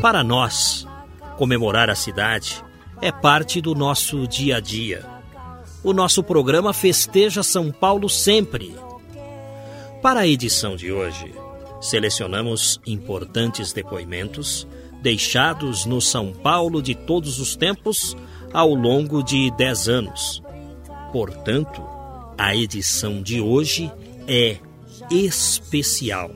[0.00, 0.86] Para nós,
[1.36, 2.64] comemorar a cidade
[3.02, 5.04] é parte do nosso dia a dia.
[5.84, 8.74] O nosso programa festeja São Paulo sempre.
[10.00, 11.34] Para a edição de hoje,
[11.82, 14.66] selecionamos importantes depoimentos
[15.02, 18.16] deixados no São Paulo de todos os tempos
[18.54, 20.42] ao longo de dez anos.
[21.12, 21.82] Portanto,
[22.38, 23.92] a edição de hoje
[24.26, 24.56] é
[25.10, 26.30] especial.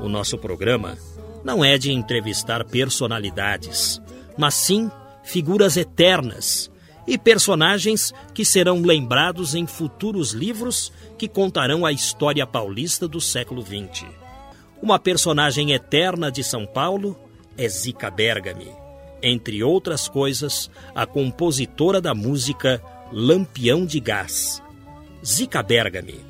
[0.00, 0.96] O nosso programa
[1.44, 4.00] não é de entrevistar personalidades,
[4.36, 4.90] mas sim
[5.22, 6.70] figuras eternas
[7.06, 13.62] e personagens que serão lembrados em futuros livros que contarão a história paulista do século
[13.62, 14.06] XX.
[14.80, 17.18] Uma personagem eterna de São Paulo
[17.56, 18.70] é Zica Bergami,
[19.22, 24.62] entre outras coisas, a compositora da música Lampião de Gás.
[25.24, 26.20] Zica Bergami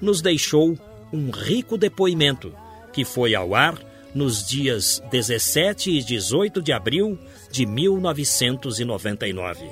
[0.00, 0.76] nos deixou
[1.12, 2.52] um rico depoimento
[2.92, 3.78] que foi ao ar
[4.14, 7.18] nos dias 17 e 18 de abril
[7.50, 9.68] de 1999.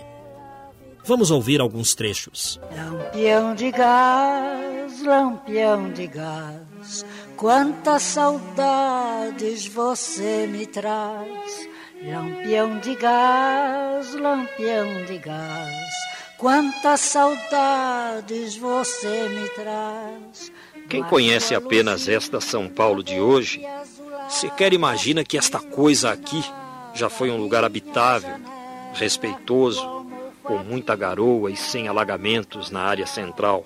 [1.05, 2.61] Vamos ouvir alguns trechos.
[2.71, 11.69] Lampião de gás, lampião de gás, quantas saudades você me traz.
[12.03, 15.93] Lampião de gás, lampião de gás,
[16.37, 20.53] quantas saudades você me traz.
[20.89, 23.63] Quem conhece apenas esta São Paulo de hoje
[24.29, 26.45] Sequer imagina que esta coisa aqui
[26.95, 28.37] já foi um lugar habitável,
[28.93, 30.07] respeitoso,
[30.43, 33.65] com muita garoa e sem alagamentos na área central.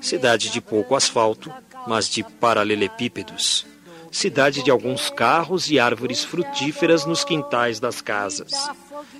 [0.00, 1.52] Cidade de pouco asfalto,
[1.86, 3.66] mas de paralelepípedos.
[4.10, 8.52] Cidade de alguns carros e árvores frutíferas nos quintais das casas.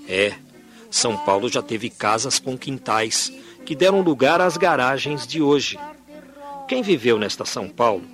[0.09, 0.35] É,
[0.91, 3.33] São Paulo já teve casas com quintais
[3.65, 5.79] que deram lugar às garagens de hoje.
[6.69, 8.05] Quem viveu nesta São Paulo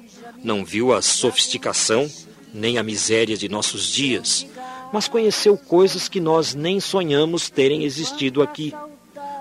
[0.42, 2.08] não viu a sofisticação
[2.52, 4.46] nem a miséria de nossos dias,
[4.92, 8.74] mas conheceu coisas que nós nem sonhamos terem existido aqui.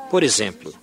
[0.10, 0.74] Por exemplo,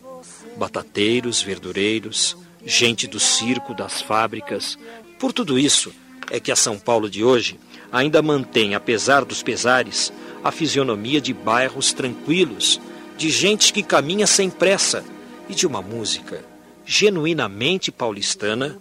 [0.56, 4.78] batateiros, verdureiros, gente do circo, das fábricas.
[5.18, 5.92] Por tudo isso
[6.30, 7.58] é que a São Paulo de hoje
[7.92, 12.80] ainda mantém, apesar dos pesares, a fisionomia de bairros tranquilos,
[13.16, 15.04] de gente que caminha sem pressa
[15.48, 16.44] e de uma música
[16.84, 18.78] genuinamente paulistana,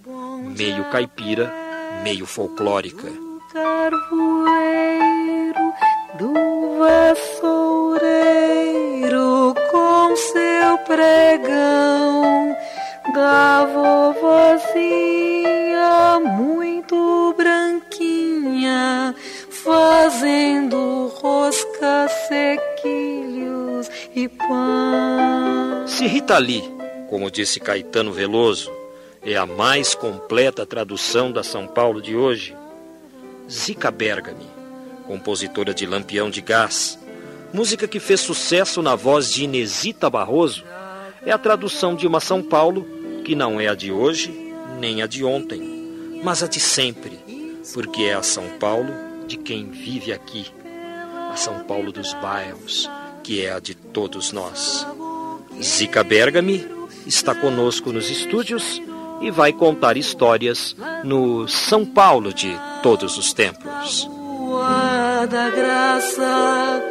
[0.56, 1.52] meio caipira,
[2.04, 3.25] meio folclórica
[3.56, 3.96] carvoeiro
[6.20, 6.34] do
[6.78, 12.54] vassoureiro com seu pregão
[13.14, 14.60] da vovozinha
[16.38, 19.16] muito branquinha
[19.50, 25.88] fazendo rosca, sequilhos e pão.
[25.88, 26.70] Se Rita Lee,
[27.10, 28.70] como disse Caetano Veloso,
[29.24, 32.54] é a mais completa tradução da São Paulo de hoje,
[33.50, 34.48] Zica Bergami,
[35.06, 36.98] compositora de Lampião de Gás,
[37.54, 40.64] música que fez sucesso na voz de Inesita Barroso,
[41.24, 42.86] é a tradução de uma São Paulo
[43.24, 44.34] que não é a de hoje
[44.80, 47.20] nem a de ontem, mas a de sempre,
[47.74, 48.92] porque é a São Paulo
[49.28, 50.48] de quem vive aqui,
[51.32, 52.90] a São Paulo dos bairros,
[53.24, 54.86] que é a de todos nós.
[55.62, 56.68] Zica Bergami
[57.06, 58.82] está conosco nos estúdios
[59.22, 64.10] e vai contar histórias no São Paulo de todos os tempos.
[65.30, 66.82] da graça.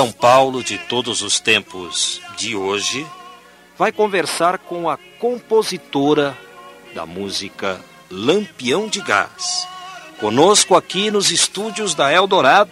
[0.00, 3.06] São Paulo de todos os tempos de hoje
[3.76, 6.34] vai conversar com a compositora
[6.94, 7.78] da música
[8.10, 9.68] Lampião de Gás.
[10.18, 12.70] Conosco aqui nos estúdios da Eldorado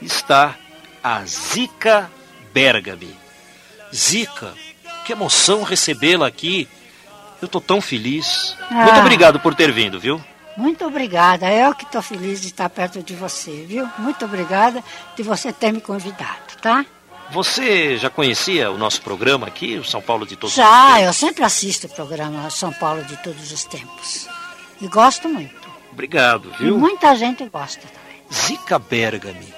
[0.00, 0.54] está
[1.02, 2.08] a Zica
[2.54, 3.18] Bergami.
[3.92, 4.54] Zica,
[5.04, 6.68] que emoção recebê-la aqui.
[7.42, 8.56] Eu tô tão feliz.
[8.70, 8.84] Ah.
[8.84, 10.24] Muito obrigado por ter vindo, viu?
[10.60, 11.50] Muito obrigada.
[11.50, 13.88] Eu que estou feliz de estar perto de você, viu?
[13.98, 14.84] Muito obrigada
[15.16, 16.84] de você ter me convidado, tá?
[17.30, 21.02] Você já conhecia o nosso programa aqui, o São Paulo de todos os Já, tempos?
[21.06, 24.28] eu sempre assisto o programa São Paulo de todos os tempos.
[24.80, 25.70] E gosto muito.
[25.92, 26.78] Obrigado, E viu?
[26.78, 28.20] muita gente gosta também.
[28.32, 29.54] Zica Bergami.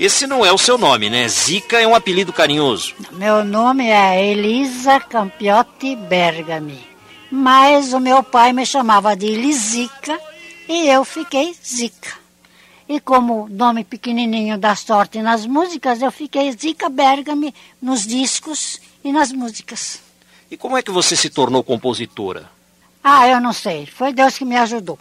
[0.00, 1.28] Esse não é o seu nome, né?
[1.28, 2.94] Zica é um apelido carinhoso.
[3.12, 6.82] Meu nome é Elisa Campiotti Bergami.
[7.34, 10.20] Mas o meu pai me chamava de Elisica
[10.68, 12.12] e eu fiquei Zica.
[12.86, 19.10] E como nome pequenininho dá sorte nas músicas, eu fiquei Zica Bergami nos discos e
[19.10, 20.02] nas músicas.
[20.50, 22.50] E como é que você se tornou compositora?
[23.02, 23.86] Ah, eu não sei.
[23.86, 24.98] Foi Deus que me ajudou.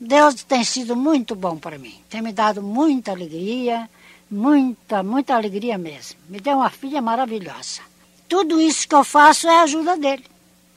[0.00, 2.00] Deus tem sido muito bom para mim.
[2.08, 3.90] Tem me dado muita alegria,
[4.30, 6.18] muita, muita alegria mesmo.
[6.30, 7.82] Me deu uma filha maravilhosa.
[8.26, 10.24] Tudo isso que eu faço é a ajuda dele.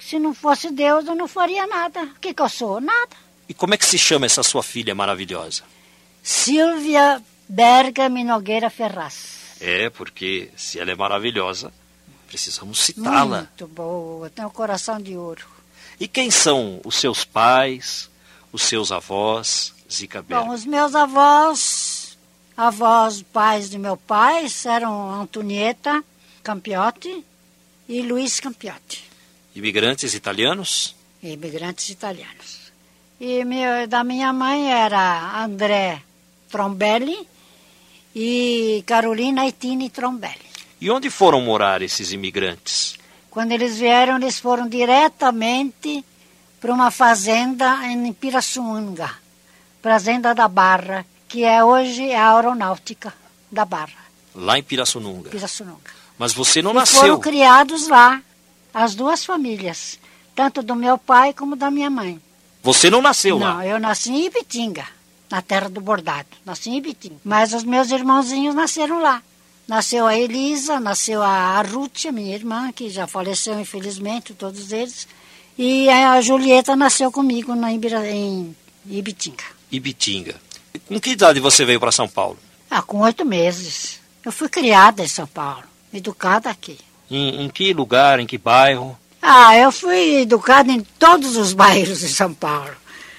[0.01, 2.03] Se não fosse Deus, eu não faria nada.
[2.03, 2.81] O que, que eu sou?
[2.81, 3.15] Nada.
[3.47, 5.63] E como é que se chama essa sua filha maravilhosa?
[6.23, 9.57] Silvia Bergami Nogueira Ferraz.
[9.59, 11.71] É, porque se ela é maravilhosa,
[12.27, 13.39] precisamos citá-la.
[13.39, 15.45] Muito boa, tem um coração de ouro.
[15.99, 18.09] E quem são os seus pais,
[18.51, 20.55] os seus avós, Zica Bom, Bergami?
[20.55, 22.17] os meus avós,
[22.57, 26.03] avós pais de meu pai, eram Antonieta
[26.41, 27.23] Campiotti
[27.87, 29.03] e Luiz Campiotti,
[29.55, 30.95] Imigrantes italianos?
[31.23, 32.71] imigrantes italianos.
[33.19, 36.01] E meu, da minha mãe era André
[36.49, 37.27] Trombelli
[38.15, 40.49] e Carolina Itini Trombelli.
[40.79, 42.97] E onde foram morar esses imigrantes?
[43.29, 46.03] Quando eles vieram, eles foram diretamente
[46.59, 49.11] para uma fazenda em Pirassununga,
[49.81, 53.13] fazenda da Barra, que é hoje a aeronáutica
[53.51, 54.01] da Barra,
[54.33, 55.29] Lá em Pirassununga.
[55.29, 55.91] Pirassununga.
[56.17, 57.01] Mas você não e nasceu.
[57.01, 58.21] foram criados lá,
[58.73, 59.99] as duas famílias,
[60.35, 62.21] tanto do meu pai como da minha mãe.
[62.63, 63.65] Você não nasceu Não, lá.
[63.65, 64.85] eu nasci em Ibitinga,
[65.29, 66.27] na terra do bordado.
[66.45, 67.15] Nasci em Ibitinga.
[67.23, 69.21] Mas os meus irmãozinhos nasceram lá.
[69.67, 75.07] Nasceu a Elisa, nasceu a Rútia, minha irmã, que já faleceu, infelizmente, todos eles.
[75.57, 78.55] E a Julieta nasceu comigo na Ibira, em
[78.89, 79.43] Ibitinga.
[79.71, 80.35] Ibitinga.
[80.73, 82.37] E com que idade você veio para São Paulo?
[82.69, 83.99] Ah, com oito meses.
[84.25, 85.63] Eu fui criada em São Paulo,
[85.93, 86.77] educada aqui.
[87.11, 88.97] Em, em que lugar, em que bairro?
[89.21, 92.71] Ah, eu fui educada em todos os bairros de São Paulo.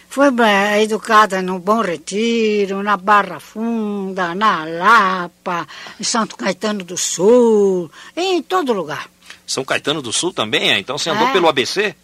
[0.09, 5.67] Fui eh, educada no Bom Retiro, na Barra Funda, na Lapa,
[6.01, 9.09] em Santo Caetano do Sul, em todo lugar.
[9.47, 10.71] São Caetano do Sul também?
[10.73, 10.79] é?
[10.79, 11.33] Então você andou É.
[11.33, 11.95] pelo ABC?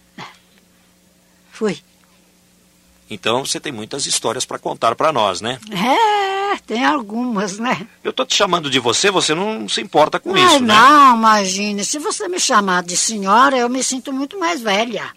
[1.51, 1.79] Fui.
[3.09, 5.59] Então você tem muitas histórias para contar para nós, né?
[5.71, 7.87] É, tem algumas, né?
[8.03, 10.73] Eu tô te chamando de você, você não se importa com isso, né?
[10.73, 15.09] não, imagine, se você me chamar de senhora, eu me sinto muito mais velha.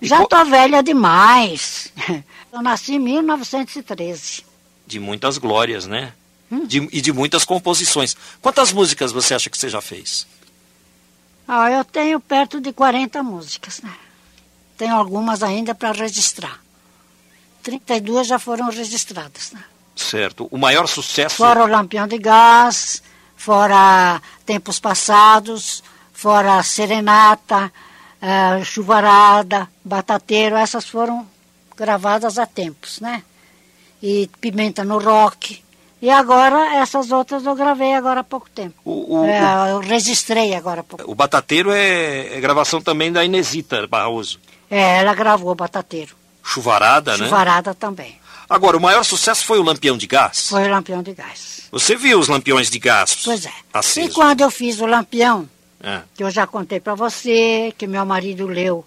[0.00, 1.92] E Já qual- estou velha demais.
[2.50, 4.42] Eu nasci em 1913.
[4.86, 6.14] De muitas glórias, né?
[6.50, 6.64] Hum.
[6.66, 8.16] De- e de muitas composições.
[8.40, 10.26] Quantas músicas você acha que você já fez?
[11.46, 13.92] Ah, eu tenho perto de 40 músicas, né?
[14.78, 16.58] Tenho algumas ainda para registrar.
[17.70, 19.62] 32 já foram registradas, né?
[19.94, 20.48] Certo.
[20.50, 21.36] O maior sucesso.
[21.36, 23.02] Fora o Lampião de Gás,
[23.36, 25.82] fora Tempos Passados,
[26.12, 27.72] fora Serenata,
[28.22, 31.26] eh, Chuvarada, Batateiro, essas foram
[31.76, 33.22] gravadas há tempos, né?
[34.02, 35.62] E Pimenta no Rock.
[36.00, 38.76] E agora, essas outras eu gravei agora há pouco tempo.
[38.84, 43.10] O, o- Eh, eu registrei agora há pouco o, o Batateiro é, é gravação também
[43.12, 44.38] da Inesita Barroso.
[44.70, 46.14] É, ela gravou Batateiro.
[46.42, 47.24] Chuvarada, né?
[47.24, 48.18] Chuvarada também.
[48.48, 50.48] Agora, o maior sucesso foi o Lampião de Gás.
[50.48, 51.68] Foi o Lampião de Gás.
[51.70, 53.18] Você viu os lampiões de gás?
[53.22, 53.50] Pois é.
[53.50, 54.14] E Acesos.
[54.14, 55.46] quando eu fiz o Lampião,
[55.82, 56.00] É.
[56.16, 58.84] que eu já contei para você, que meu marido leu.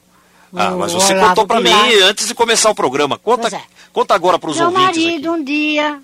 [0.53, 1.69] Ah, mas você Olavo contou para mim
[2.03, 3.19] antes de começar o programa.
[3.19, 3.61] Conta, Pois é.
[3.93, 5.39] conta agora para os Meu ouvintes marido aqui.
[5.41, 6.01] um dia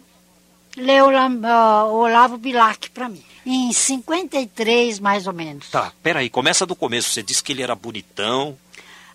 [0.77, 3.23] leu o Olavo Bilac para mim.
[3.43, 5.69] Em 53, mais ou menos.
[5.69, 7.09] Tá, peraí, começa do começo.
[7.09, 8.55] Você disse que ele era bonitão.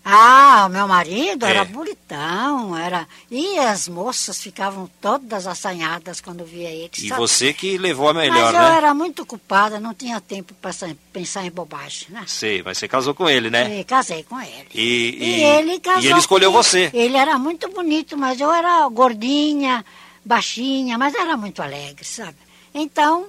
[0.05, 1.51] Ah, o meu marido É.
[1.51, 3.07] era bonitão, era.
[3.31, 6.91] E as moças ficavam todas assanhadas quando via ele.
[6.97, 7.21] E sabe?
[7.21, 8.75] você que levou a melhor, Mas eu né?
[8.77, 10.71] era muito ocupada, não tinha tempo para
[11.13, 12.25] pensar em bobagem, né?
[12.27, 13.79] Sei, mas você casou com ele, né?
[13.79, 14.67] E casei com ele.
[14.73, 16.01] E, E, ele casou.
[16.03, 16.91] e ele escolheu você.
[16.93, 19.85] Ele era muito bonito, mas eu era gordinha,
[20.25, 22.35] baixinha, mas era muito alegre, sabe?
[22.73, 23.27] Então,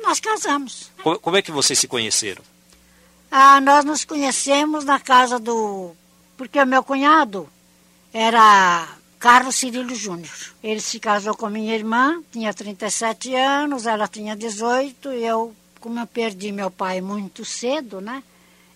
[0.00, 0.90] nós casamos.
[1.02, 2.42] Como, como é que vocês se conheceram?
[3.30, 5.92] Ah, nós nos conhecemos na casa do.
[6.36, 7.48] Porque o meu cunhado
[8.12, 10.34] era Carlos Cirilo Júnior.
[10.62, 15.98] Ele se casou com minha irmã, tinha 37 anos, ela tinha 18, e eu, como
[15.98, 18.22] eu perdi meu pai muito cedo, né?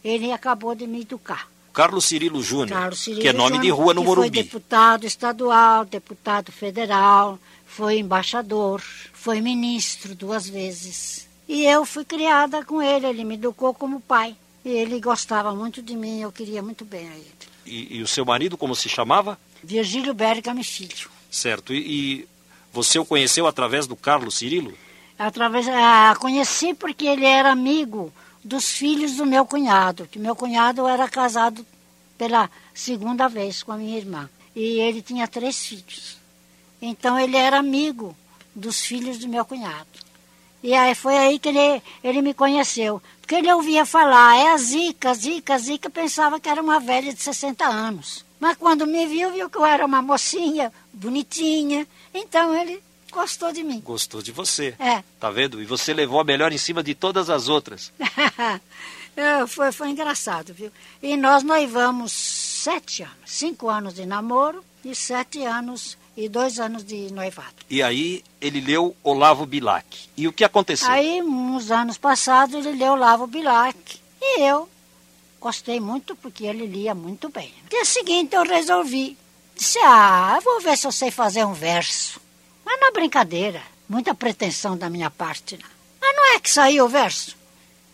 [0.05, 1.49] Ele acabou de me educar.
[1.73, 2.91] Carlos Cirilo Júnior,
[3.21, 4.29] que é nome de rua no Morumbi.
[4.29, 8.83] Foi deputado estadual, deputado federal, foi embaixador,
[9.15, 11.27] foi ministro duas vezes.
[11.49, 14.37] E eu fui criada com ele, ele me educou como pai.
[14.65, 17.33] E ele gostava muito de mim, eu queria muito bem a ele.
[17.67, 19.39] E, e o seu marido, como se chamava?
[19.63, 21.11] Virgílio Bergame Filho.
[21.31, 21.73] Certo.
[21.73, 22.29] E, e
[22.73, 24.77] você o conheceu através do Carlos Cirilo?
[25.19, 30.87] Através, ah, conheci porque ele era amigo dos filhos do meu cunhado, que meu cunhado
[30.87, 31.65] era casado
[32.19, 34.29] pela segunda vez com a minha irmã.
[34.55, 36.17] E ele tinha três filhos.
[36.81, 38.17] Então ele era amigo
[38.55, 39.87] dos filhos do meu cunhado.
[40.63, 43.03] E aí foi aí que ele, ele me conheceu.
[43.21, 47.21] Porque ele ouvia falar, é a Zica, Zica, Zica, pensava que era uma velha de
[47.21, 48.25] 60 anos.
[48.39, 51.87] Mas quando me viu, viu que eu era uma mocinha, bonitinha.
[52.13, 53.81] Então ele gostou de mim.
[53.81, 54.75] Gostou de você.
[54.79, 55.03] É.
[55.21, 55.63] Tá vendo?
[55.63, 57.93] E você levou a melhor em cima de todas as outras.
[59.15, 60.73] É, foi, foi engraçado, viu?
[61.03, 66.85] E nós noivamos sete anos, cinco anos de namoro e sete anos e dois anos
[66.85, 67.55] de noivado.
[67.69, 70.09] E aí ele leu Olavo Bilac.
[70.17, 70.91] E o que aconteceu?
[70.91, 74.69] Aí, uns anos passados, ele leu Lavo Bilac e eu
[75.41, 77.53] gostei muito porque ele lia muito bem.
[77.65, 79.17] No dia seguinte eu resolvi,
[79.57, 82.21] disse, ah, vou ver se eu sei fazer um verso.
[82.65, 85.59] Mas não é brincadeira, muita pretensão da minha parte.
[85.61, 85.69] Não.
[86.01, 87.37] Mas não é que saiu o verso.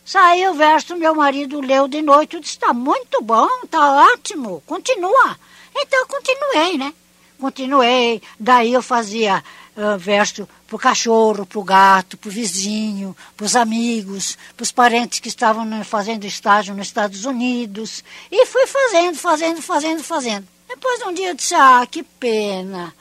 [0.04, 4.62] Saiu o verso, meu marido leu de noite, eu disse, está muito bom, está ótimo,
[4.66, 5.38] continua.
[5.74, 6.94] Então eu continuei, né?
[7.40, 9.42] Continuei, daí eu fazia
[9.76, 16.24] uh, verso pro cachorro, pro gato, pro vizinho, pros amigos, pros parentes que estavam fazendo
[16.24, 18.02] estágio nos Estados Unidos.
[18.30, 20.48] E fui fazendo, fazendo, fazendo, fazendo.
[20.66, 22.94] Depois um dia eu disse, ah, que pena.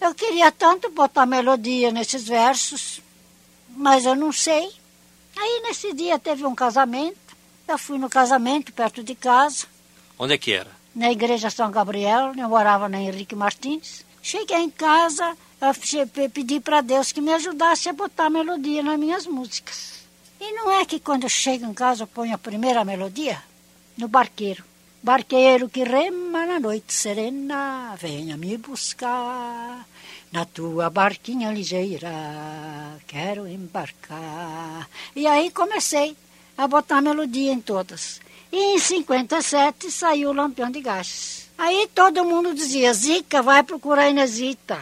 [0.00, 3.00] Eu queria tanto botar melodia nesses versos,
[3.70, 4.70] mas eu não sei.
[5.36, 7.16] Aí nesse dia teve um casamento.
[7.66, 9.66] Eu fui no casamento perto de casa,
[10.18, 10.77] Onde é que era?
[10.98, 14.04] Na igreja São Gabriel, eu morava na Henrique Martins.
[14.20, 15.36] Cheguei em casa,
[16.34, 20.02] pedi para Deus que me ajudasse a botar melodia nas minhas músicas.
[20.40, 23.40] E não é que quando eu chego em casa eu ponho a primeira melodia?
[23.96, 24.64] No barqueiro.
[25.00, 29.86] Barqueiro que rema na noite serena, venha me buscar.
[30.32, 32.10] Na tua barquinha ligeira,
[33.06, 34.88] quero embarcar.
[35.14, 36.16] E aí comecei
[36.56, 38.20] a botar melodia em todas.
[38.50, 41.48] E em 57 saiu o Lampião de Gás.
[41.56, 44.80] Aí todo mundo dizia, Zica, vai procurar Inesita.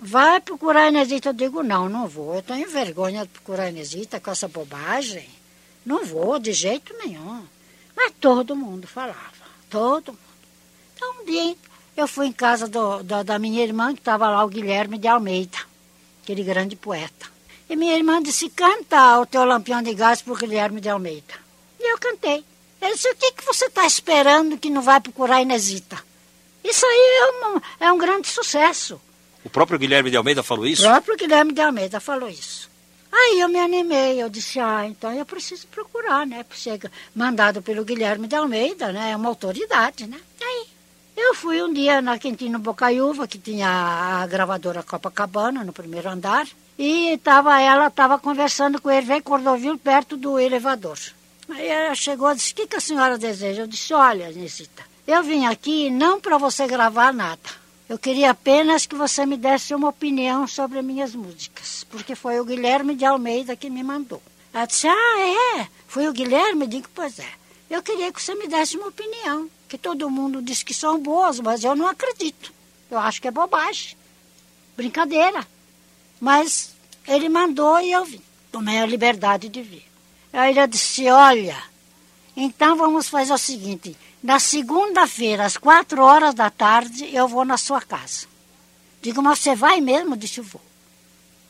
[0.00, 1.30] Vai procurar a Inesita.
[1.30, 2.34] Eu digo, não, não vou.
[2.34, 5.28] Eu tenho vergonha de procurar a Inesita com essa bobagem.
[5.84, 7.42] Não vou, de jeito nenhum.
[7.96, 9.16] Mas todo mundo falava,
[9.68, 10.18] todo mundo.
[10.94, 11.56] Então um dia
[11.96, 15.08] eu fui em casa do- da- da minha irmã, que estava lá o Guilherme de
[15.08, 15.58] Almeida,
[16.22, 17.26] aquele grande poeta.
[17.68, 21.34] E minha irmã disse, canta o teu Lampião de Gás por Guilherme de Almeida.
[21.80, 22.44] E eu cantei.
[22.80, 25.98] Ele disse, o que, que você está esperando que não vai procurar a Inesita?
[26.62, 29.00] Isso aí é um, é um grande sucesso.
[29.44, 30.82] O próprio Guilherme de Almeida falou O isso?
[30.82, 32.68] próprio Guilherme de Almeida falou isso.
[33.10, 36.42] Aí eu me animei, eu disse, ah, então eu preciso procurar, né?
[36.42, 39.12] Porque chega mandado pelo Guilherme de Almeida, né?
[39.12, 40.20] É uma autoridade, né?
[40.40, 40.66] Aí
[41.16, 46.46] eu fui um dia na Quintino Bocaiúva, que tinha a gravadora Copacabana no primeiro andar,
[46.78, 50.98] e tava, ela estava conversando com ele, veio Cordovil perto do elevador.
[51.48, 53.62] Aí ela chegou e disse, o que, que a senhora deseja?
[53.62, 57.48] Eu disse, olha, Nesita, eu vim aqui não para você gravar nada.
[57.88, 62.44] Eu queria apenas que você me desse uma opinião sobre minhas músicas, porque foi o
[62.44, 64.22] Guilherme de Almeida que me mandou.
[64.52, 65.68] Ela disse, ah, é?
[65.86, 66.64] Foi o Guilherme?
[66.64, 67.30] Eu digo, pois é.
[67.70, 71.40] Eu queria que você me desse uma opinião, que todo mundo diz que são boas,
[71.40, 72.52] mas eu não acredito.
[72.90, 73.96] Eu acho que é bobagem.
[74.76, 75.46] Brincadeira.
[76.20, 76.74] Mas
[77.06, 78.22] ele mandou e eu vim.
[78.52, 79.86] Tomei a liberdade de vir.
[80.32, 81.56] Aí ele disse, olha,
[82.36, 87.56] então vamos fazer o seguinte, na segunda-feira, às quatro horas da tarde, eu vou na
[87.56, 88.26] sua casa.
[89.00, 90.16] Digo, mas você vai mesmo?
[90.16, 90.60] Disse, vou.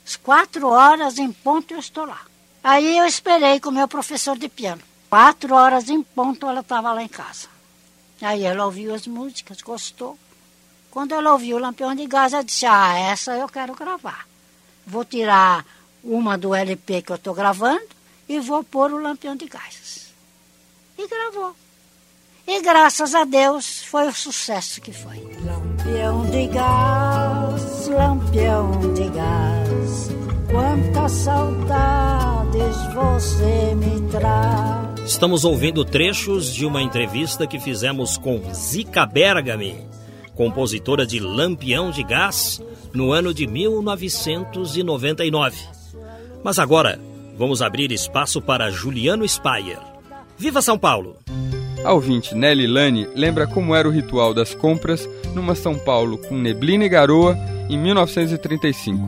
[0.07, 2.21] Às quatro horas em ponto eu estou lá.
[2.63, 4.83] Aí eu esperei com o meu professor de piano.
[5.09, 7.49] Quatro horas em ponto ela estava lá em casa.
[8.21, 10.19] Aí ela ouviu as músicas, gostou.
[10.91, 14.27] Quando ela ouviu o Lampião de Gás, ela disse, ah, essa eu quero gravar.
[14.87, 15.65] Vou tirar
[16.03, 17.98] uma do LP que eu estou gravando
[18.29, 20.09] e vou pôr o Lampião de Gás.
[20.99, 21.57] E gravou.
[22.51, 25.19] E graças a Deus foi o sucesso que foi.
[25.45, 30.09] Lampião de gás, lampião de gás,
[30.51, 34.99] quantas saudades você me traz.
[35.05, 39.87] Estamos ouvindo trechos de uma entrevista que fizemos com Zica Bergami,
[40.35, 42.63] compositora de Lampião de Gás,
[42.95, 45.59] no ano de 1999.
[46.43, 46.99] Mas agora,
[47.39, 49.79] vamos abrir espaço para Juliano Spayer.
[50.37, 51.17] Viva São Paulo!
[51.85, 56.37] A ouvinte Nelly Lani lembra como era o ritual das compras numa São Paulo com
[56.37, 57.39] neblina e garoa
[57.71, 58.99] em 1935.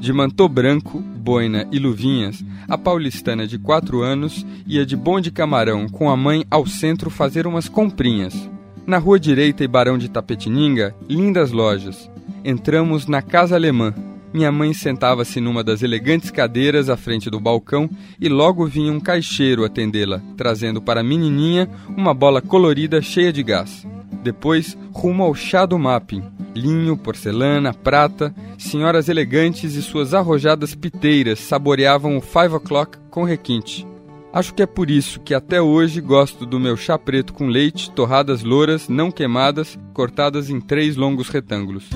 [0.00, 5.88] De mantô branco, boina e luvinhas, a paulistana de quatro anos ia de bonde camarão
[5.88, 8.48] com a mãe ao centro fazer umas comprinhas.
[8.86, 12.08] Na rua direita e Barão de Tapetininga, lindas lojas.
[12.44, 13.92] Entramos na Casa Alemã,
[14.32, 19.00] minha mãe sentava-se numa das elegantes cadeiras à frente do balcão e logo vinha um
[19.00, 23.86] caixeiro atendê-la, trazendo para a menininha uma bola colorida cheia de gás.
[24.22, 26.22] Depois, rumo ao chá do mapping.
[26.54, 33.86] Linho, porcelana, prata, senhoras elegantes e suas arrojadas piteiras saboreavam o five o'clock com requinte.
[34.32, 37.90] Acho que é por isso que até hoje gosto do meu chá preto com leite,
[37.90, 41.88] torradas louras, não queimadas, cortadas em três longos retângulos.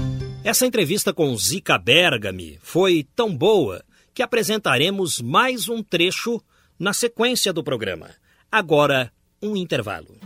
[0.44, 3.82] Essa entrevista com Zica Bergami foi tão boa
[4.12, 6.38] que apresentaremos mais um trecho
[6.78, 8.10] na sequência do programa.
[8.52, 9.10] Agora,
[9.40, 10.18] um intervalo.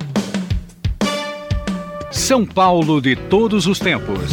[2.11, 4.33] São Paulo de todos os tempos.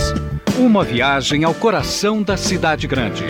[0.58, 3.24] Uma viagem ao coração da cidade grande.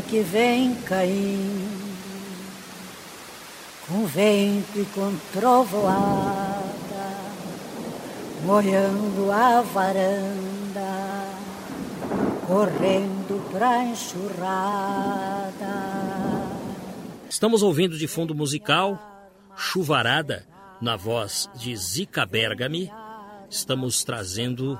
[0.00, 1.92] Que vem caindo,
[3.86, 6.62] com vento e com trovoada,
[8.44, 11.26] molhando a varanda,
[12.46, 15.52] correndo pra enxurrada.
[17.28, 18.98] Estamos ouvindo de fundo musical
[19.56, 20.46] Chuvarada,
[20.80, 22.90] na voz de Zica Bergami.
[23.48, 24.78] Estamos trazendo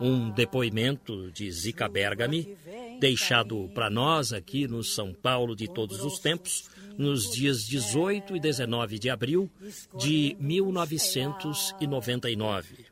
[0.00, 2.56] um depoimento de Zica Bergami,
[2.98, 8.40] deixado para nós aqui no São Paulo de todos os tempos, nos dias 18 e
[8.40, 9.48] 19 de abril
[9.96, 12.86] de 1999.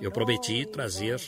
[0.00, 1.18] Eu prometi trazer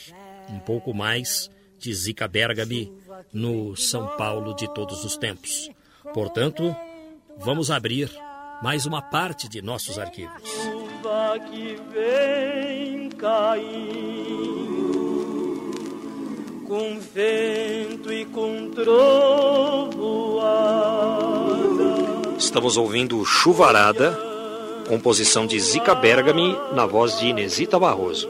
[0.49, 1.49] um pouco mais
[1.79, 2.93] de Zica Bergami
[3.33, 5.69] no São Paulo de todos os tempos.
[6.13, 6.75] Portanto,
[7.37, 8.11] vamos abrir
[8.61, 10.43] mais uma parte de nossos arquivos.
[11.49, 14.48] Que vem caindo,
[16.69, 19.89] com vento e com trovoada.
[22.37, 24.15] Estamos ouvindo Chuvarada,
[24.87, 28.29] composição de Zica Bergami, na voz de Inesita Barroso.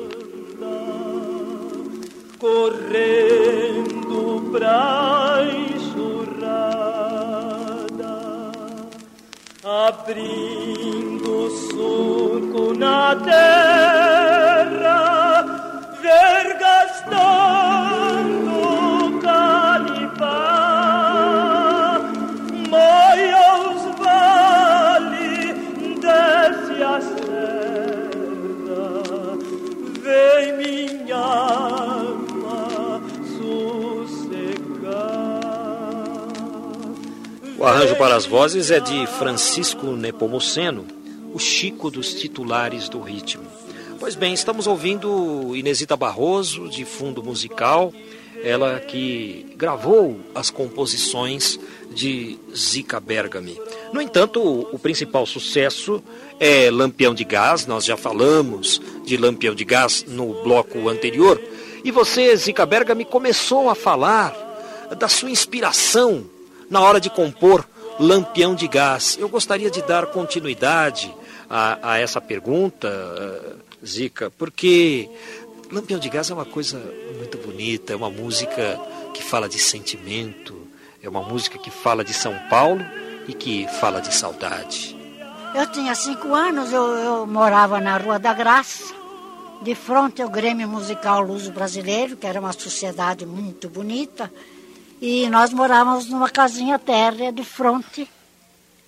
[2.40, 2.90] correndo
[4.54, 5.44] pra
[5.76, 6.54] enxurrada,
[9.62, 14.39] abrindo surco na terra,
[37.60, 40.88] O arranjo para as vozes é de Francisco Nepomuceno,
[41.34, 43.44] o Chico dos titulares do ritmo.
[44.00, 47.94] Pois bem, estamos ouvindo Inesita Barroso, de fundo musical,
[48.46, 51.60] ela que gravou as composições
[51.92, 53.60] de Zica Bergami.
[53.92, 56.02] No entanto, o, principal sucesso
[56.40, 61.38] é Lampião de Gás, nós já falamos de Lampião de Gás no bloco anterior,
[61.84, 64.34] e você, Zica Bergami, começou a falar
[64.98, 66.26] da sua inspiração
[66.70, 67.68] na hora de compor
[68.00, 69.18] Lampião de Gás.
[69.20, 71.14] Eu gostaria de dar continuidade
[71.50, 73.56] a, a essa pergunta, eh,
[73.86, 75.10] Zica, porque
[75.72, 76.80] Lampião de Gás é uma coisa
[77.18, 78.80] muito bonita, é uma música
[79.14, 80.56] que fala de sentimento,
[81.02, 82.86] é uma música que fala de São Paulo
[83.28, 84.96] e que fala de saudade.
[85.56, 88.94] Eu tinha cinco anos, eu, eu morava na Rua da Graça,
[89.62, 94.32] de frente ao Grêmio Musical Luso Brasileiro, que era uma sociedade muito bonita,
[95.02, 98.08] e nós morávamos numa casinha térrea de frente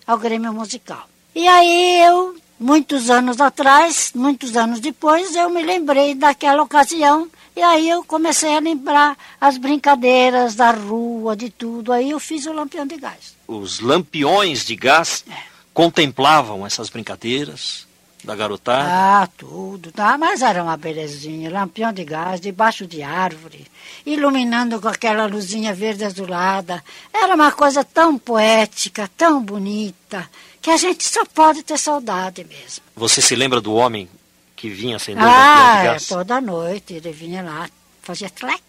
[0.06, 1.08] ao Grêmio Musical.
[1.34, 7.62] E aí eu, muitos anos atrás, muitos anos depois, eu me lembrei daquela ocasião e
[7.62, 11.92] aí eu comecei a lembrar as brincadeiras da rua, de tudo.
[11.92, 13.36] Aí eu fiz o Lampião de Gás.
[13.48, 15.26] Os lampiões de gás
[15.74, 17.88] contemplavam essas brincadeiras.
[18.24, 18.88] Da garotada?
[18.88, 19.92] Ah, tudo.
[19.92, 20.18] Tá?
[20.18, 21.50] Mas era uma belezinha.
[21.50, 23.66] Lampião de gás, debaixo de árvore,
[24.06, 26.84] iluminando com aquela luzinha verde azulada.
[27.14, 30.30] Era uma coisa tão poética, tão bonita,
[30.62, 32.84] que a gente só pode ter saudade mesmo.
[32.96, 34.08] Você se lembra do homem
[34.56, 36.08] que vinha acendendo ah, o lampião de é, gás?
[36.08, 37.70] toda noite ele vinha lá,
[38.04, 38.62] fazia tlec,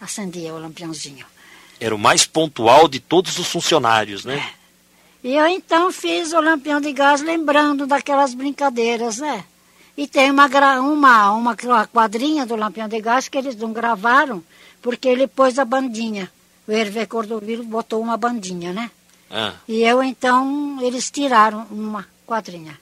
[0.00, 1.24] acendia o lampiãozinho.
[1.80, 4.50] Era o mais pontual de todos os funcionários, né?
[5.22, 9.44] E eu então fiz o lampião de gás lembrando daquelas brincadeiras, né?
[9.96, 10.46] E tem uma,
[10.80, 14.42] uma, uma quadrinha do lampião de gás que eles não gravaram,
[14.80, 16.30] porque ele pôs a bandinha.
[16.68, 18.90] O Hervé Cordovil botou uma bandinha, né?
[19.30, 22.78] Ah, E eu então, eles tiraram uma quadrinha,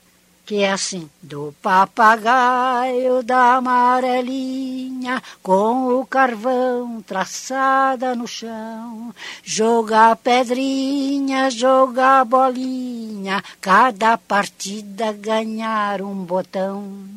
[0.47, 11.51] que é assim: Do papagaio da amarelinha, com o carvão traçada no chão, jogar pedrinha,
[11.51, 17.16] jogar bolinha, cada partida ganhar um botão.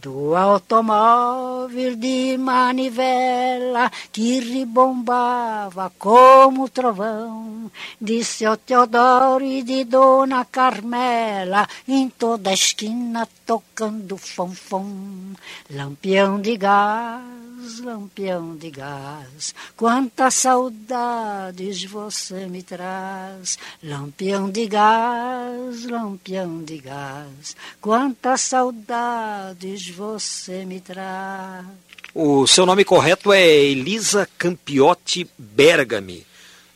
[0.00, 7.68] Do automóvel de manivela que ribombava como trovão,
[8.00, 15.34] de seu Teodoro e de Dona Carmela, em toda esquina tocando fonfon.
[15.68, 17.47] Lampião de gás,
[17.78, 23.58] lampião de gás, quantas saudades você me traz.
[23.82, 31.66] Lampião de gás, lampião de gás, quantas saudades você me traz.
[32.14, 36.26] O seu nome correto é Elisa Campiotti Bergami.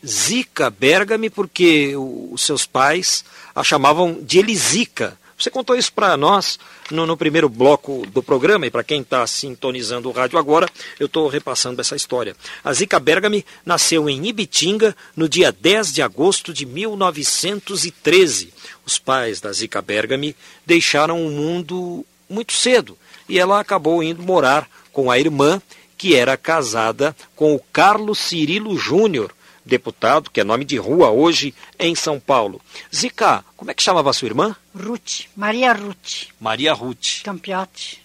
[0.07, 3.24] Zica Bergami porque os seus pais
[3.55, 5.18] a chamavam de Elisica.
[5.42, 6.57] Você contou isso para nós
[6.88, 10.68] no, no primeiro bloco do programa, e para quem está sintonizando o rádio agora,
[11.00, 12.37] eu estou repassando essa história.
[12.62, 18.55] A Zica Bergami nasceu em Ibitinga no dia 10 de agosto de 1913.
[18.87, 22.96] Os pais da Zica Bergami deixaram o mundo muito cedo
[23.28, 25.61] e ela acabou indo morar com a irmã,
[25.98, 31.55] que era casada com o Carlos Cirilo Júnior, deputado, que é nome de rua hoje,
[31.79, 32.61] em São Paulo.
[32.94, 34.57] Zica, como é que chamava a sua irmã?
[34.75, 37.22] Ruth, Maria Ruth, Maria Ruth.
[37.22, 38.03] Campiotti,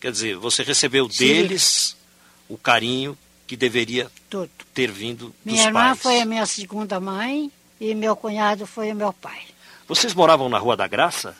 [0.00, 1.18] Quer dizer, você recebeu Sim.
[1.26, 1.96] deles
[2.48, 4.50] o carinho que deveria tudo.
[4.74, 6.02] ter vindo Minha dos irmã pais.
[6.02, 9.40] foi a minha segunda mãe e meu cunhado foi o meu pai.
[9.88, 11.34] Vocês moravam na Rua da Graça?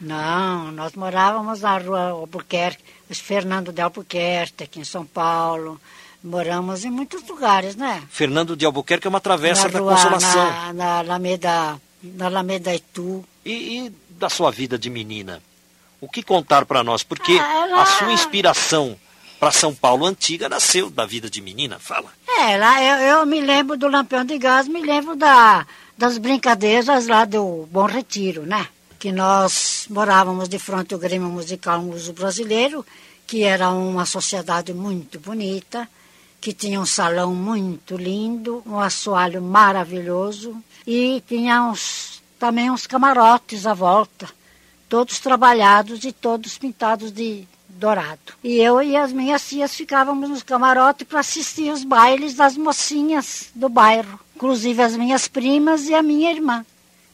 [0.00, 5.78] Não, nós morávamos na rua Albuquerque, Fernando de Albuquerque, aqui em São Paulo.
[6.22, 8.02] Moramos em muitos lugares, né?
[8.10, 10.44] Fernando de Albuquerque é uma travessa na da rua, Consolação.
[10.44, 13.24] Na, na Alameda, na Alameda Itu.
[13.44, 13.52] E,
[13.86, 15.42] e da sua vida de menina?
[16.00, 17.02] O que contar para nós?
[17.02, 18.96] Porque Ah, ela- a sua inspiração
[19.38, 21.78] para São Paulo antiga nasceu da vida de menina.
[21.78, 22.10] Fala.
[22.28, 27.06] É, lá eu, eu me lembro do Lampião de Gás, me lembro da, das brincadeiras
[27.06, 28.66] lá do Bom Retiro, né?
[28.98, 32.84] Que nós morávamos de frente ao Grêmio Musical Muso Brasileiro,
[33.26, 35.88] que era uma sociedade muito bonita,
[36.40, 43.66] que tinha um salão muito lindo, um assoalho maravilhoso e tinha uns, também uns camarotes
[43.66, 44.28] à volta,
[44.88, 48.34] todos trabalhados e todos pintados de dourado.
[48.42, 53.50] E eu e as minhas tias ficávamos nos camarotes para assistir os bailes das mocinhas
[53.54, 56.64] do bairro, inclusive as minhas primas e a minha irmã,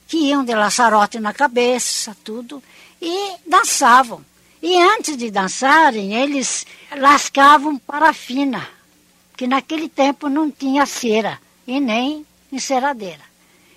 [0.07, 2.62] que iam de laçarote na cabeça, tudo,
[3.03, 4.25] e dançavam.
[4.62, 6.65] E antes de dançarem, eles
[6.97, 8.76] lascavam parafina,
[9.37, 13.20] que naquele tempo não tinha cera e nem enceradeira.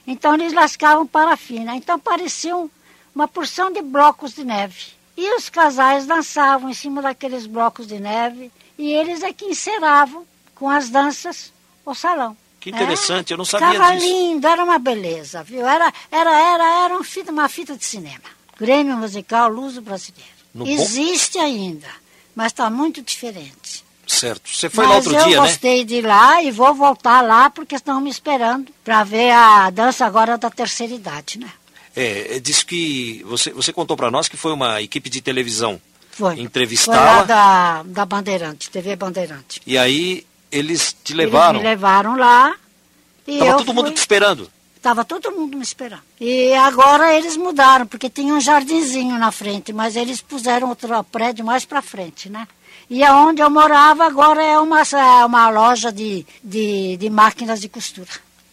[0.08, 1.76] Então eles lascavam parafina.
[1.76, 2.70] Então pareciam
[3.14, 4.94] uma porção de blocos de neve.
[5.18, 10.26] E os casais dançavam em cima daqueles blocos de neve e eles é que enceravam
[10.56, 11.52] com as danças
[11.86, 12.38] o salão.
[12.60, 14.06] Que interessante, eu não sabia Ficava disso.
[14.06, 15.66] lindo, era uma beleza, viu?
[15.66, 18.24] Era, era, era, era um fita, uma fita de cinema.
[18.58, 20.30] Grêmio Musical Luso Brasileiro.
[20.54, 21.88] No bom- Existe ainda,
[22.36, 23.84] mas está muito diferente.
[24.12, 24.50] Certo.
[24.52, 25.48] Você foi lá Mas outro eu dia, né?
[25.48, 29.70] gostei de ir lá e vou voltar lá porque estão me esperando para ver a
[29.70, 31.50] dança agora da terceira idade, né?
[31.96, 35.80] É, é, disse que você, você contou para nós que foi uma equipe de televisão
[36.12, 36.30] Foi.
[36.32, 39.62] Foi lá entrevistá-la da, da Bandeirante, TV Bandeirante.
[39.66, 41.60] e aí eles te Eles levaram.
[41.60, 42.56] me levaram lá
[43.28, 44.50] e Tava eu todo mundo fui- te esperando.
[44.76, 46.02] Estava todo mundo me esperando.
[46.22, 51.44] E agora eles mudaram, porque tinha um jardinzinho na frente, mas eles puseram outro prédio
[51.46, 52.48] mais para frente, né?
[52.90, 57.70] E aonde eu morava agora é uma, é uma loja de, de, de máquinas de
[57.70, 58.10] costura.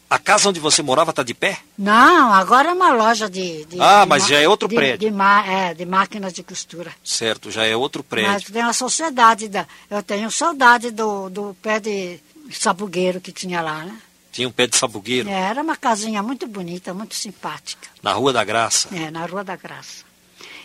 [0.09, 1.59] A casa onde você morava está de pé?
[1.77, 3.65] Não, agora é uma loja de.
[3.65, 5.09] de- Ah, de mas ma- já é outro de- prédio.
[5.49, 6.93] É, de máquinas de costura.
[7.03, 8.31] Certo, já é outro prédio.
[8.31, 9.67] Mas tem a sociedade da.
[9.91, 12.21] Eu tenho saudade do, do pé de
[12.53, 13.97] sabugueiro que tinha lá, né?
[14.31, 17.89] Tinha um pé de sabugueiro Era uma casinha muito bonita, muito simpática.
[18.03, 18.89] na Rua da Graça.
[18.95, 20.05] É, na Rua da Graça.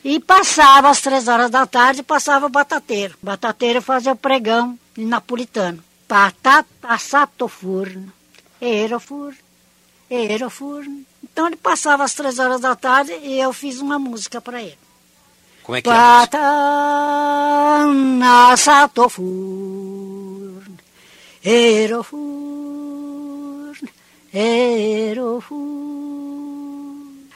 [0.04, 3.16] E passava às três horas da tarde, passava o batateiro.
[3.22, 5.84] O batateiro fazia o pregão napolitano.
[6.10, 8.12] Batata sato forno,
[8.60, 9.38] era forno,
[10.10, 11.06] era forno.
[11.24, 14.78] Então ele passava às três horas da tarde e eu fiz uma música para ele.
[15.64, 15.94] Como é que é?
[15.94, 16.38] a música?
[17.78, 20.78] Batana sato forno,
[21.44, 23.78] era forno,
[24.34, 25.71] era forno.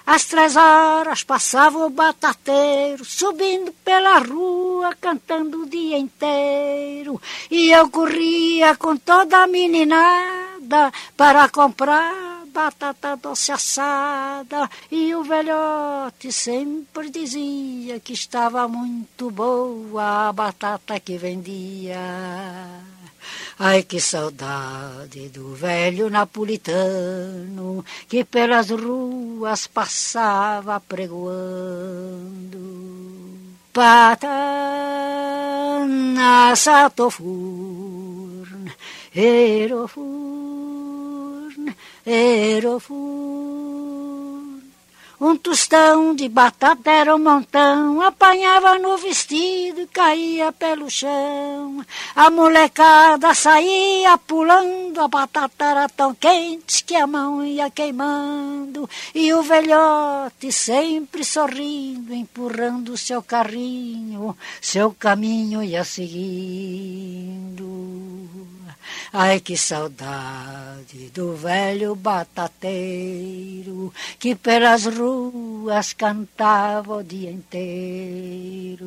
[0.06, 7.20] Às três horas passava o batateiro, subindo pela rua, cantando o dia inteiro.
[7.50, 14.70] E eu corria com toda a meninada para comprar batata doce assada.
[14.90, 22.95] E o velhote sempre dizia que estava muito boa a batata que vendia.
[23.58, 32.60] Ai, que saudade do velho napolitano que pelas ruas passava pregoando.
[33.72, 34.36] Patana
[36.56, 37.16] satofurn,
[39.16, 40.04] erofurn,
[42.06, 43.35] erofurn.
[45.20, 51.86] Um tostão de batata era um montão, apanhava no vestido e caía pelo chão.
[52.14, 58.90] A molecada saía pulando, a batata era tão quente que a mão ia queimando.
[59.14, 67.75] E o velhote sempre sorrindo, empurrando seu carrinho, seu caminho ia seguindo.
[69.18, 78.86] Ai, que saudade do velho batateiro que pelas ruas cantava o dia inteiro.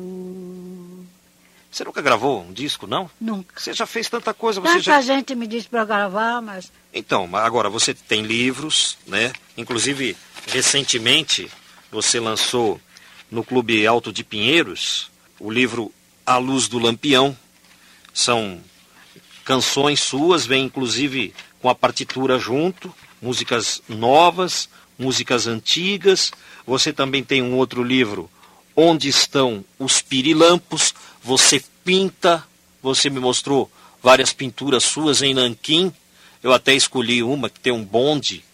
[1.71, 3.09] Você nunca gravou um disco, não?
[3.19, 3.59] Nunca.
[3.59, 4.61] Você já fez tanta coisa.
[4.61, 5.01] Você Tanta já...
[5.01, 9.33] gente me disse para gravar, mas Então, agora você tem livros, né?
[9.57, 10.15] Inclusive,
[10.45, 11.49] recentemente,
[11.91, 12.79] você lançou
[13.31, 15.91] no Clube Alto de Pinheiros o livro
[16.23, 17.35] A Luz do Lampião.
[18.13, 18.61] São
[19.49, 26.31] canções suas, vem inclusive com a partitura junto, músicas novas, músicas antigas.
[26.67, 28.29] Você também tem um outro livro,
[28.75, 30.93] Onde Estão os Pirilampos?
[31.23, 32.43] Você pinta,
[32.79, 33.71] você me mostrou
[34.03, 35.91] várias pinturas suas em Nanquim.
[36.43, 38.45] Eu até escolhi uma que tem um bonde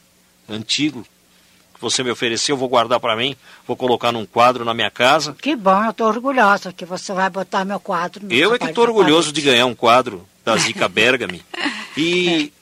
[0.48, 1.06] antigo
[1.74, 3.36] que você me ofereceu, vou guardar para mim,
[3.68, 5.36] vou colocar num quadro na minha casa.
[5.42, 8.68] que bom, eu estou orgulhosa que você vai botar meu quadro no Eu é que
[8.68, 11.44] estou orgulhoso de ganhar um quadro da Zica Bergami.
[11.98, 12.54] E,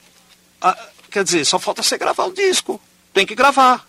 [0.60, 0.76] ah,
[1.10, 2.80] quer dizer, só falta você gravar o disco.
[3.12, 3.86] Tem que gravar.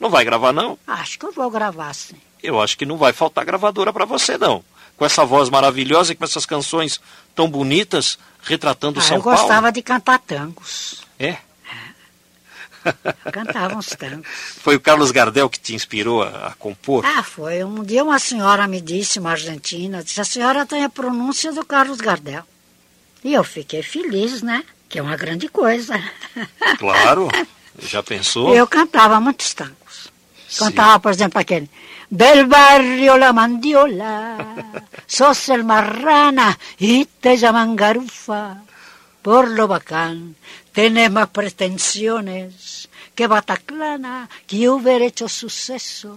[0.00, 0.78] Não vai gravar, não?
[0.86, 2.16] Acho que eu vou gravar, sim.
[2.42, 4.64] Eu acho que não vai faltar gravadora para você, não.
[4.96, 7.00] Com essa voz maravilhosa e com essas canções
[7.34, 9.38] tão bonitas, retratando Ah, São eu Paulo.
[9.38, 11.02] gostava de cantar tangos.
[11.18, 11.36] É?
[13.24, 14.26] Eu cantava uns tangos.
[14.62, 17.04] Foi o Carlos Gardel que te inspirou a, a compor?
[17.04, 17.64] Ah, foi.
[17.64, 21.64] Um dia uma senhora me disse, uma argentina, disse, a senhora tem a pronúncia do
[21.64, 22.44] Carlos Gardel.
[23.26, 24.62] E eu fiquei feliz, né?
[24.88, 26.00] Que é uma grande coisa.
[26.78, 27.26] Claro.
[27.76, 28.54] Já pensou?
[28.54, 30.12] Eu cantava muitos tangos.
[30.48, 30.66] Sim.
[30.66, 31.68] Cantava, por exemplo, aquele
[32.08, 34.38] Del barrio la mandiola,
[35.08, 38.62] sos el marrana y te llaman garufa.
[39.22, 40.36] Por lo bacán,
[40.70, 46.16] tenés más pretensiones que Bataclana, que hubiera hecho suceso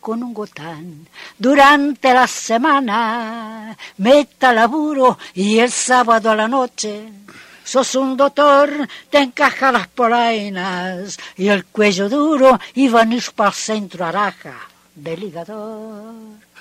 [0.00, 1.06] con un gotán.
[1.38, 7.08] Durante la semana, meta laburo y el sábado a la noche.
[7.62, 13.54] Sos un doctor, te encaja las polainas y el cuello duro y venís para el
[13.54, 14.54] centro araja
[14.94, 16.14] del ligador.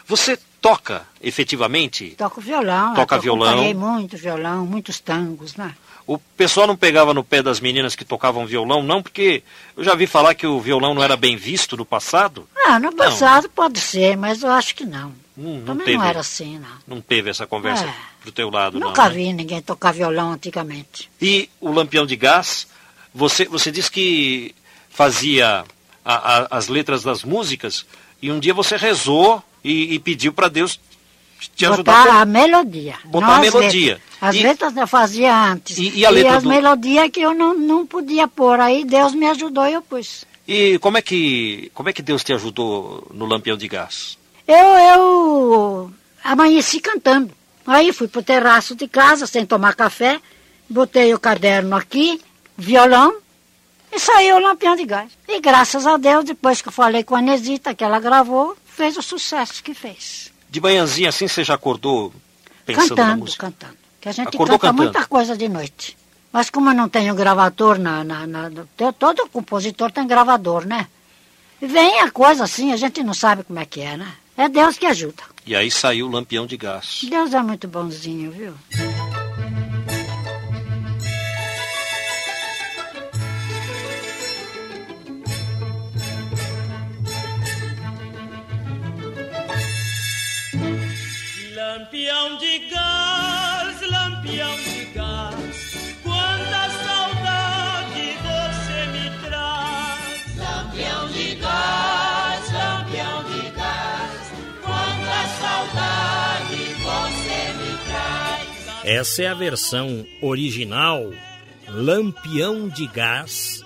[0.07, 2.15] Você toca efetivamente?
[2.17, 2.93] Toco violão.
[2.95, 3.47] Toca eu violão.
[3.47, 5.75] acompanhei muito violão, muitos tangos, né?
[6.11, 9.43] O pessoal não pegava no pé das meninas que tocavam violão, não, porque
[9.77, 12.49] eu já vi falar que o violão não era bem visto no passado.
[12.65, 15.09] Ah, no passado pode ser, mas eu acho que não.
[15.37, 15.97] Hum, não Também teve.
[15.99, 16.95] não era assim, não.
[16.95, 17.93] Não teve essa conversa É.
[18.23, 19.09] pro teu lado, Nunca não.
[19.09, 19.15] né?
[19.15, 21.11] vi ninguém tocar violão antigamente.
[21.21, 22.65] E o Lampião de Gás,
[23.13, 24.55] você, você disse que
[24.89, 25.63] fazia
[26.03, 27.85] a- a- as letras das músicas
[28.19, 30.79] e um dia você rezou e, e pediu para Deus
[31.55, 32.03] te ajudar.
[32.05, 32.95] Botar a melodia.
[33.05, 33.93] Botar a melodia.
[33.93, 34.09] letras.
[34.21, 35.77] As E- letras eu fazia antes.
[35.77, 38.59] E- e a letra as do- melodias que eu não, não podia pôr.
[38.59, 40.25] Aí Deus me ajudou e eu pus.
[40.47, 44.17] E como é que como é que Deus te ajudou no Lampião de Gás?
[44.47, 45.91] Eu, eu
[46.23, 47.31] amanheci cantando.
[47.65, 50.19] Aí fui pro terraço de casa sem tomar café,
[50.67, 52.19] botei o caderno aqui,
[52.57, 53.15] violão,
[53.91, 55.11] e saiu o lampião de gás.
[55.27, 58.97] E graças a Deus, depois que eu falei com a Nesita, que ela gravou, fez
[58.97, 60.31] o sucesso que fez.
[60.49, 62.13] De manhãzinha assim você já acordou
[62.65, 63.47] pensando na cantando, música?
[63.47, 63.77] cantando.
[64.01, 64.83] Que a gente Acordou canta cantando?
[64.83, 65.97] muita coisa de noite.
[66.31, 68.51] Mas como eu não tenho gravador na, na, na-
[68.97, 70.87] todo compositor tem gravador, né?
[71.61, 74.13] E vem a coisa assim, a gente não sabe como é que é, né?
[74.37, 75.21] É Deus que ajuda.
[75.45, 77.01] E aí saiu o lampião de gás.
[77.09, 78.53] Deus é muito bonzinho, viu?
[91.79, 100.35] Lampião de gás, lampião de gás, quanta saudade você me traz.
[100.35, 108.83] Lampião de gás, lampião de gás, quanta saudade você me traz.
[108.83, 111.13] Essa é a versão original,
[111.69, 113.63] Lampião de Gás,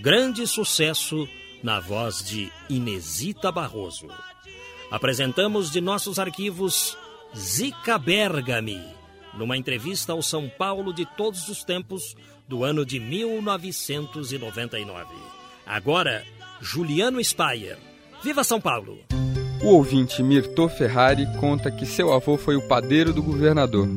[0.00, 1.28] grande sucesso
[1.62, 4.08] na voz de Inesita Barroso.
[4.90, 6.98] Apresentamos de nossos arquivos
[7.36, 8.80] Zica Bergami,
[9.38, 12.14] numa entrevista ao São Paulo de todos os tempos
[12.46, 15.06] do ano de 1999.
[15.64, 16.22] Agora,
[16.60, 17.78] Juliano Spayer.
[18.22, 18.98] Viva São Paulo!
[19.62, 23.88] O ouvinte Mirto Ferrari conta que seu avô foi o padeiro do governador.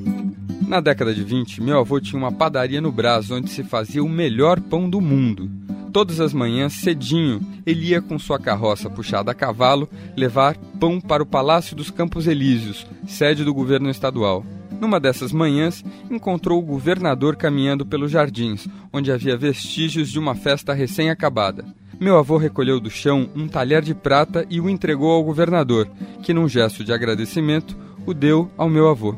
[0.66, 4.08] Na década de 20, meu avô tinha uma padaria no Brás onde se fazia o
[4.08, 5.52] melhor pão do mundo.
[5.96, 11.24] Todas as manhãs, cedinho, ele ia com sua carroça puxada a cavalo levar pão para
[11.24, 14.46] o Palácio dos Campos Elíseos, sede do governo estadual.
[14.82, 20.74] Numa dessas manhãs, encontrou o governador caminhando pelos jardins, onde havia vestígios de uma festa
[20.74, 21.64] recém-acabada.
[21.98, 25.90] Meu avô recolheu do chão um talher de prata e o entregou ao governador,
[26.22, 27.74] que, num gesto de agradecimento,
[28.06, 29.16] o deu ao meu avô.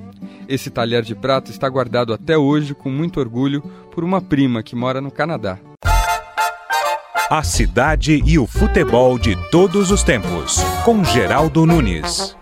[0.47, 4.75] Esse talher de prata está guardado até hoje com muito orgulho por uma prima que
[4.75, 5.57] mora no Canadá.
[7.29, 12.37] A cidade e o futebol de todos os tempos, com Geraldo Nunes.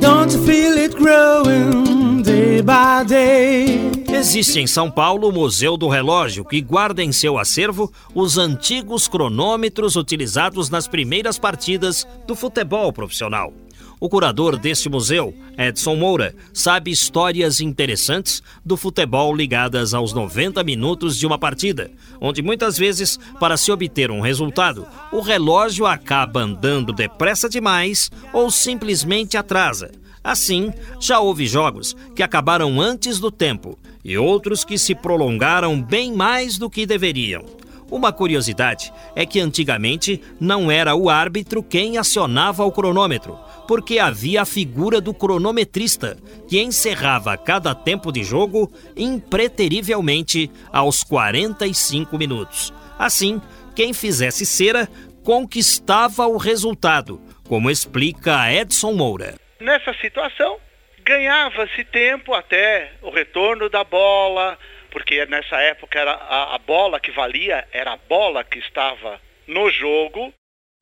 [0.00, 3.90] Don't you feel it growing day by day?
[4.08, 9.08] Existe em São Paulo o Museu do Relógio, que guarda em seu acervo os antigos
[9.08, 13.52] cronômetros utilizados nas primeiras partidas do futebol profissional.
[13.98, 21.16] O curador deste museu, Edson Moura, sabe histórias interessantes do futebol ligadas aos 90 minutos
[21.16, 26.92] de uma partida, onde muitas vezes, para se obter um resultado, o relógio acaba andando
[26.92, 29.90] depressa demais ou simplesmente atrasa.
[30.22, 36.12] Assim, já houve jogos que acabaram antes do tempo e outros que se prolongaram bem
[36.12, 37.46] mais do que deveriam.
[37.90, 44.42] Uma curiosidade é que antigamente não era o árbitro quem acionava o cronômetro, porque havia
[44.42, 46.16] a figura do cronometrista,
[46.48, 52.72] que encerrava cada tempo de jogo impreterivelmente aos 45 minutos.
[52.98, 53.40] Assim,
[53.74, 54.88] quem fizesse cera
[55.22, 59.34] conquistava o resultado, como explica Edson Moura.
[59.60, 60.56] Nessa situação,
[61.04, 64.58] ganhava-se tempo até o retorno da bola,
[64.90, 69.70] porque nessa época era a, a, bola que valia, era a bola que estava no
[69.70, 70.32] jogo.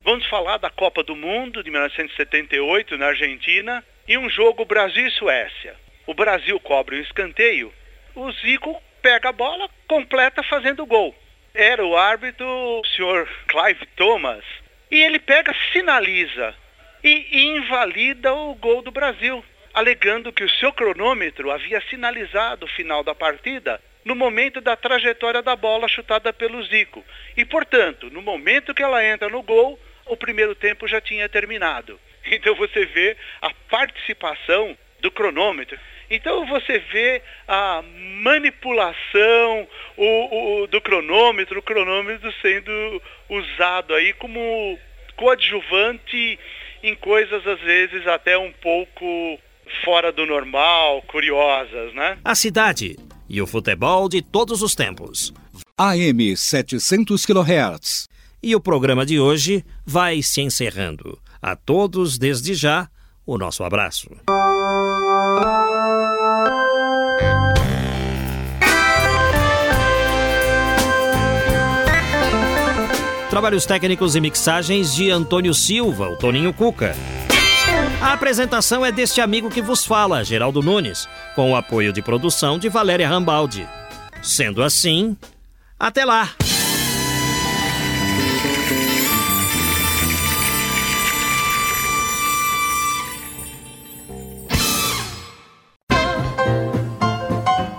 [0.01, 5.11] Vamos falar da Copa do Mundo de 1978 na Argentina e um jogo Brasil e
[5.11, 5.75] Suécia.
[6.05, 7.73] O Brasil cobre o escanteio,
[8.13, 11.15] o Zico pega a bola, completa fazendo gol.
[11.53, 14.43] Era o árbitro, o senhor Clive Thomas,
[14.91, 16.55] e ele pega, sinaliza
[17.03, 23.03] e invalida o gol do Brasil, alegando que o seu cronômetro havia sinalizado o final
[23.03, 27.03] da partida no momento da trajetória da bola chutada pelo Zico.
[27.35, 31.99] E, portanto, no momento que ela entra no gol, o primeiro tempo já tinha terminado.
[32.27, 35.77] Então você vê a participação do cronômetro.
[36.09, 44.79] Então você vê a manipulação o, o, do cronômetro, o cronômetro sendo usado aí como
[45.15, 46.39] coadjuvante
[46.81, 49.39] em coisas às vezes até um pouco
[49.83, 52.17] fora do normal, curiosas, né?
[52.25, 52.95] A cidade
[53.29, 55.33] e o futebol de todos os tempos.
[55.77, 58.07] AM 700 kHz.
[58.41, 61.17] E o programa de hoje vai se encerrando.
[61.41, 62.87] A todos, desde já,
[63.25, 64.09] o nosso abraço.
[73.29, 76.95] Trabalhos técnicos e mixagens de Antônio Silva, o Toninho Cuca.
[78.05, 82.59] A apresentação é deste amigo que vos fala, Geraldo Nunes, com o apoio de produção
[82.59, 83.67] de Valéria Rambaldi.
[84.21, 85.17] Sendo assim,
[85.79, 86.29] até lá!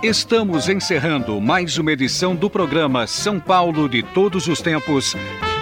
[0.03, 5.15] Estamos encerrando mais uma edição do programa São Paulo de Todos os Tempos